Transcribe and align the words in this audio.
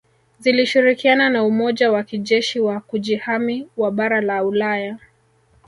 Zilishirikiana 0.39 1.29
na 1.29 1.43
Umoja 1.43 1.91
wa 1.91 2.03
kijeshi 2.03 2.59
wa 2.59 2.79
Kujihami 2.79 3.67
wa 3.77 3.91
bara 3.91 4.21
la 4.21 4.43
Ulaya 4.43 4.99